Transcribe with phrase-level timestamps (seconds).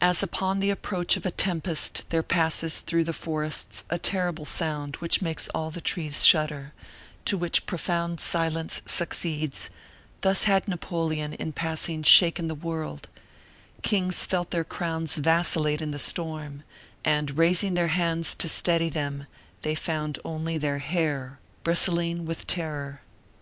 [0.00, 4.96] As upon the approach of a tempest there passes through the forests a terrible sound
[4.96, 6.72] which makes all the trees shudder,
[7.26, 9.68] to which profound silence succeeds,
[10.22, 13.08] thus had Napoleon, in passing, shaken the world;
[13.82, 16.62] kings felt their crowns vacillate in the storm
[17.04, 19.26] and, raising their hands to steady them,
[19.60, 23.02] they found only their hair, bristling with terror.